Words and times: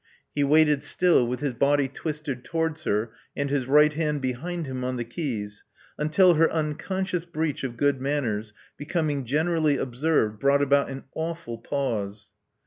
He 0.33 0.43
waited 0.43 0.81
still, 0.81 1.27
with 1.27 1.41
his 1.41 1.53
body 1.53 1.87
twisted 1.87 2.43
towards 2.43 2.85
her 2.85 3.11
and 3.35 3.51
his 3.51 3.67
right 3.67 3.93
hand 3.93 4.19
behind 4.19 4.65
him 4.65 4.83
on 4.83 4.95
the 4.95 5.03
keys, 5.05 5.63
until 5.95 6.33
^toT 6.33 6.51
unconscious 6.51 7.23
breach 7.23 7.63
of 7.63 7.77
good 7.77 8.01
manners, 8.01 8.51
becoming 8.77 9.25
generally 9.25 9.77
observed, 9.77 10.39
brought 10.39 10.63
about 10.63 10.89
an 10.89 11.03
awful 11.13 11.59
pause. 11.59 12.31